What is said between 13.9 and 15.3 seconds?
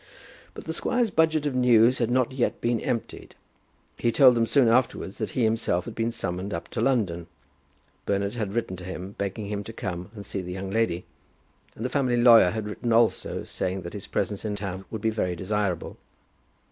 his presence in town would be